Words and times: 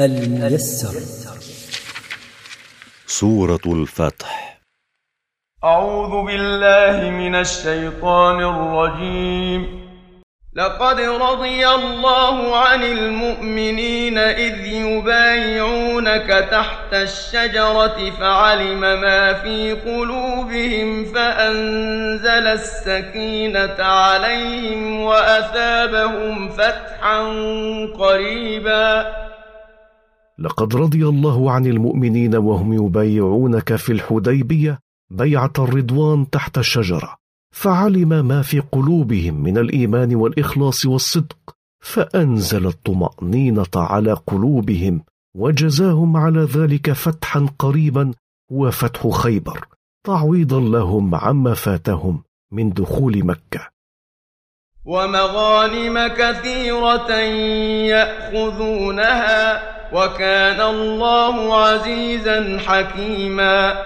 الميسر. 0.00 1.00
سورة 3.06 3.60
الفتح. 3.66 4.58
أعوذ 5.64 6.26
بالله 6.26 7.10
من 7.10 7.34
الشيطان 7.34 8.40
الرجيم. 8.40 9.86
لقد 10.54 11.00
رضي 11.00 11.68
الله 11.68 12.56
عن 12.56 12.82
المؤمنين 12.82 14.18
إذ 14.18 14.66
يبايعونك 14.66 16.48
تحت 16.50 16.94
الشجرة 16.94 18.10
فعلم 18.10 18.80
ما 18.80 19.32
في 19.32 19.72
قلوبهم 19.72 21.04
فأنزل 21.04 22.46
السكينة 22.46 23.84
عليهم 23.84 25.00
وأثابهم 25.00 26.48
فتحا 26.48 27.18
قريبا. 27.98 29.25
لقد 30.38 30.76
رضي 30.76 31.08
الله 31.08 31.50
عن 31.50 31.66
المؤمنين 31.66 32.36
وهم 32.36 32.72
يبايعونك 32.72 33.76
في 33.76 33.92
الحديبية 33.92 34.80
بيعة 35.10 35.52
الرضوان 35.58 36.30
تحت 36.30 36.58
الشجرة 36.58 37.16
فعلم 37.54 38.08
ما 38.08 38.42
في 38.42 38.60
قلوبهم 38.60 39.42
من 39.42 39.58
الإيمان 39.58 40.14
والإخلاص 40.14 40.86
والصدق 40.86 41.56
فأنزل 41.80 42.66
الطمأنينة 42.66 43.66
على 43.76 44.12
قلوبهم 44.12 45.02
وجزاهم 45.36 46.16
على 46.16 46.40
ذلك 46.40 46.92
فتحا 46.92 47.48
قريبا 47.58 48.12
وفتح 48.50 49.08
خيبر 49.08 49.66
تعويضا 50.06 50.60
لهم 50.60 51.14
عما 51.14 51.54
فاتهم 51.54 52.22
من 52.52 52.70
دخول 52.70 53.24
مكة. 53.26 53.68
ومغانم 54.84 56.06
كثيرة 56.06 57.12
يأخذونها 57.90 59.75
وكان 59.92 60.60
الله 60.60 61.54
عزيزا 61.54 62.58
حكيما. 62.58 63.82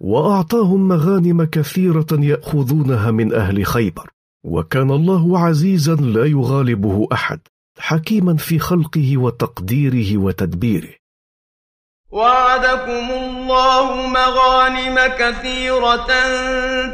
وأعطاهم 0.00 0.88
مغانم 0.88 1.44
كثيرة 1.44 2.06
يأخذونها 2.12 3.10
من 3.10 3.34
أهل 3.34 3.66
خيبر 3.66 4.10
وكان 4.44 4.90
الله 4.90 5.38
عزيزا 5.38 5.94
لا 5.94 6.24
يغالبه 6.24 7.08
أحد 7.12 7.40
حكيما 7.78 8.36
في 8.36 8.58
خلقه 8.58 9.16
وتقديره 9.16 10.18
وتدبيره. 10.18 11.01
وعدكم 12.12 13.10
الله 13.10 14.06
مغانم 14.06 14.98
كثيرة 15.18 16.06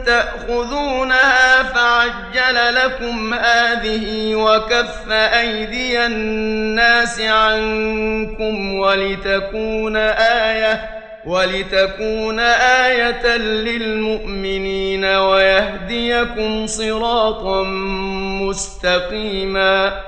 تأخذونها 0.06 1.62
فعجل 1.62 2.74
لكم 2.74 3.34
هذه 3.34 4.34
وكف 4.34 5.10
أيدي 5.10 6.06
الناس 6.06 7.20
عنكم 7.20 8.74
ولتكون 8.74 9.96
آيةً 9.96 10.98
ولتكون 11.26 12.40
آية 12.40 13.36
للمؤمنين 13.36 15.04
ويهديكم 15.04 16.66
صراطا 16.66 17.62
مستقيما 18.42 20.02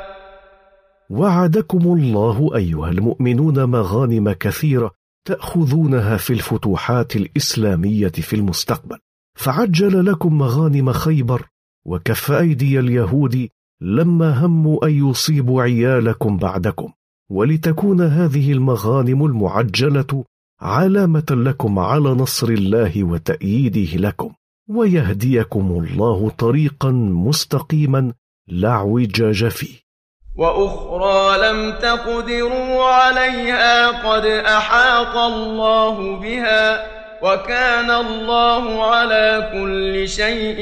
وعدكم 1.11 1.78
الله 1.78 2.50
أيها 2.56 2.91
المؤمنون 2.91 3.64
مغانم 3.64 4.33
كثيرة 4.33 4.99
تأخذونها 5.24 6.16
في 6.16 6.32
الفتوحات 6.32 7.16
الإسلامية 7.16 8.08
في 8.08 8.36
المستقبل. 8.36 8.98
فعجل 9.38 10.06
لكم 10.06 10.38
مغانم 10.38 10.92
خيبر 10.92 11.46
وكف 11.86 12.32
أيدي 12.32 12.80
اليهود 12.80 13.48
لما 13.80 14.46
هموا 14.46 14.86
أن 14.86 15.10
يصيبوا 15.10 15.62
عيالكم 15.62 16.36
بعدكم. 16.36 16.92
ولتكون 17.30 18.00
هذه 18.00 18.52
المغانم 18.52 19.24
المعجلة 19.24 20.24
علامة 20.60 21.26
لكم 21.30 21.78
على 21.78 22.10
نصر 22.10 22.48
الله 22.48 23.04
وتأييده 23.04 23.96
لكم. 23.96 24.32
ويهديكم 24.68 25.84
الله 25.84 26.31
طريقا 26.31 26.91
مستقيما 26.91 28.12
لا 28.48 28.69
اعوجاج 28.69 29.48
فيه. 29.48 29.89
وأخرى 30.36 31.38
لم 31.48 31.72
تقدروا 31.72 32.84
عليها 32.84 33.88
قد 34.10 34.26
أحاط 34.26 35.16
الله 35.16 36.20
بها 36.20 36.86
وكان 37.22 37.91
الله 37.91 38.84
على 38.84 39.50
كل 39.52 40.08
شيء 40.08 40.60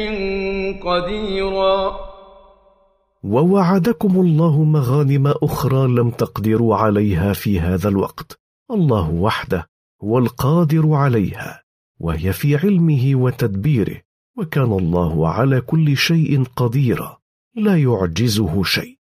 قديرا. 0.85 1.97
ووعدكم 3.25 4.21
الله 4.21 4.65
مغانم 4.65 5.27
أخرى 5.43 5.87
لم 5.87 6.11
تقدروا 6.11 6.77
عليها 6.77 7.33
في 7.33 7.61
هذا 7.61 7.89
الوقت. 7.89 8.39
الله 8.71 9.11
وحده 9.11 9.67
والقادر 10.01 10.93
عليها 10.93 11.63
وهي 12.01 12.33
في 12.33 12.57
علمه 12.57 13.11
وتدبيره 13.15 14.01
وكان 14.39 14.73
الله 14.73 15.29
على 15.29 15.61
كل 15.61 15.97
شيء 15.97 16.45
قديرا 16.57 17.19
لا 17.57 17.77
يعجزه 17.77 18.63
شيء. 18.63 18.98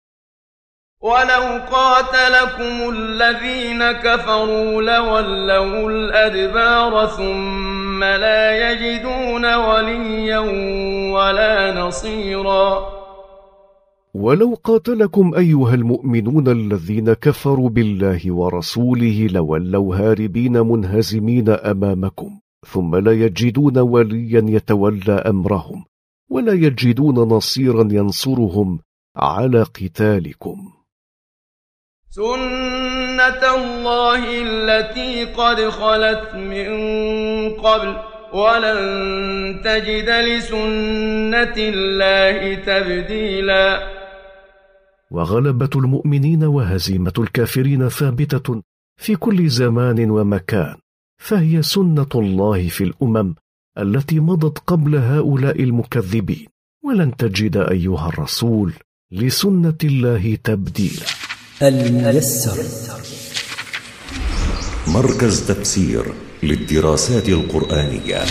ولو 1.02 1.62
قاتلكم 1.72 2.90
الذين 2.90 3.92
كفروا 3.92 4.82
لولوا 4.82 5.90
الادبار 5.90 7.08
ثم 7.08 8.04
لا 8.04 8.72
يجدون 8.72 9.56
وليا 9.56 10.40
ولا 11.14 11.82
نصيرا 11.82 12.88
ولو 14.14 14.58
قاتلكم 14.64 15.34
ايها 15.36 15.74
المؤمنون 15.74 16.48
الذين 16.48 17.14
كفروا 17.14 17.70
بالله 17.70 18.32
ورسوله 18.32 19.28
لولوا 19.32 19.96
هاربين 19.96 20.60
منهزمين 20.60 21.50
امامكم 21.50 22.40
ثم 22.68 22.96
لا 22.96 23.12
يجدون 23.12 23.78
وليا 23.78 24.46
يتولى 24.48 25.14
امرهم 25.14 25.86
ولا 26.30 26.54
يجدون 26.54 27.16
نصيرا 27.16 27.88
ينصرهم 27.92 28.80
على 29.16 29.64
قتالكم. 29.64 30.77
سنه 32.10 33.56
الله 33.56 34.24
التي 34.42 35.26
قد 35.26 35.70
خلت 35.70 36.36
من 36.36 36.70
قبل 37.50 37.96
ولن 38.34 38.82
تجد 39.64 40.10
لسنه 40.10 41.56
الله 41.58 42.56
تبديلا 42.56 43.98
وغلبة 45.12 45.70
المؤمنين 45.76 46.44
وهزيمة 46.44 47.14
الكافرين 47.20 47.90
ثابتة 47.90 48.62
في 48.98 49.16
كل 49.16 49.48
زمان 49.50 50.10
ومكان 50.12 50.76
فهي 51.18 51.62
سنة 51.62 52.14
الله 52.16 52.68
في 52.68 52.84
الأمم 52.84 53.36
التي 53.78 54.20
مضت 54.20 54.58
قبل 54.60 54.96
هؤلاء 54.96 55.64
المكذبين 55.64 56.48
ولن 56.86 57.16
تجد 57.16 57.58
أيها 57.58 58.10
الرسول 58.10 58.74
لسنة 59.12 59.78
الله 59.84 60.38
تبديلا. 60.44 61.27
الميسر. 61.62 62.64
مركز 64.88 65.42
تفسير 65.48 66.14
للدراسات 66.44 67.30
القرآنية. 67.30 68.26